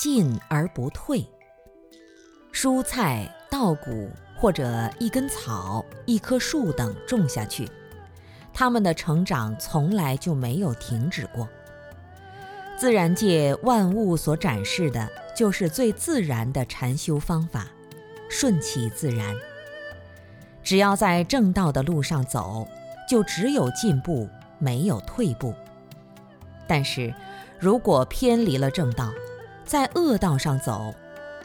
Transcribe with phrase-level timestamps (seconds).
[0.00, 1.22] 进而不退。
[2.50, 7.68] 蔬菜、稻谷或者一根草、一棵树等种下去，
[8.50, 11.46] 它们的成长从来就没有停止过。
[12.78, 17.68] 自然界万物所展示的，就是最自然的禅修方法，
[18.30, 19.36] 顺其自然。
[20.62, 22.66] 只要在正道的路上走，
[23.06, 24.26] 就只有进步，
[24.58, 25.54] 没有退步。
[26.66, 27.12] 但是，
[27.58, 29.12] 如果偏离了正道，
[29.70, 30.92] 在恶道上走，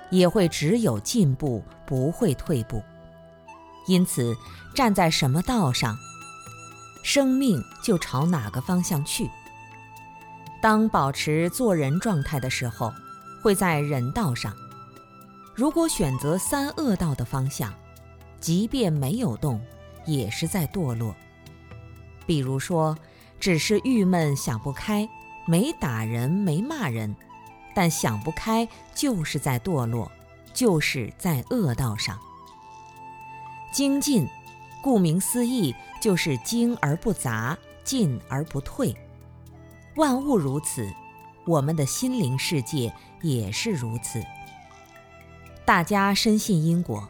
[0.10, 2.82] 也会只有进步，不会退步。
[3.86, 4.36] 因此，
[4.74, 5.96] 站在什么道上，
[7.04, 9.30] 生命就朝哪个方向去。
[10.60, 12.92] 当保持做人状态的时候，
[13.44, 14.52] 会在人道上；
[15.54, 17.72] 如果选择三恶道的方向，
[18.40, 19.62] 即便没有动，
[20.08, 21.16] 也是在堕落。
[22.26, 22.98] 比如说，
[23.40, 25.08] 只是郁闷想不开，
[25.46, 27.16] 没打人没骂人。
[27.76, 30.10] 但想不开，就是在堕落，
[30.54, 32.18] 就是在恶道上。
[33.72, 34.26] 精进，
[34.82, 38.96] 顾名思义，就是精而不杂，进而不退。
[39.98, 40.90] 万物如此，
[41.46, 44.24] 我们的心灵世界也是如此。
[45.66, 47.06] 大家深信因果，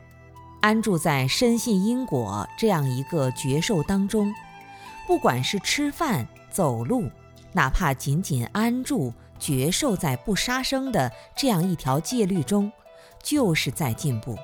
[0.61, 4.33] 安住在深信因果这样一个觉受当中，
[5.05, 7.07] 不管是吃饭、走路，
[7.51, 9.13] 哪怕仅仅安住。
[9.39, 12.71] 觉受在不杀生的这样一条戒律中，
[13.21, 14.37] 就是在进步。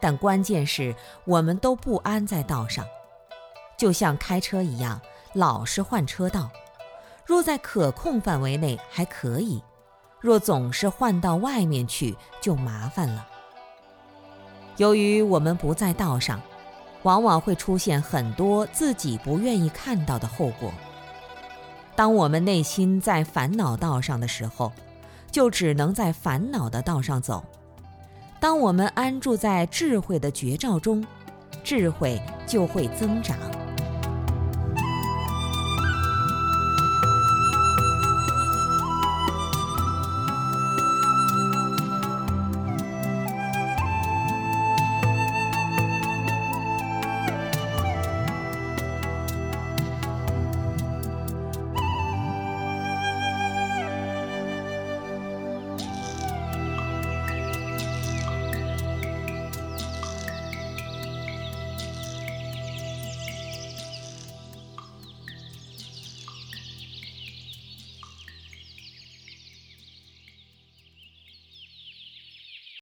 [0.00, 2.86] 但关键是我们都不安在道上，
[3.76, 5.00] 就像开车一样，
[5.32, 6.50] 老是换车道。
[7.26, 9.62] 若在可控范围内还可以，
[10.20, 13.26] 若总是换到外面去，就麻烦了。
[14.76, 16.40] 由于我们不在道上，
[17.02, 20.72] 往往会出现很多自己不愿意看到的后果。
[21.98, 24.70] 当我们内心在烦恼道上的时候，
[25.32, 27.42] 就只能在烦恼的道上走；
[28.38, 31.04] 当我们安住在智慧的绝照中，
[31.64, 33.36] 智慧就会增长。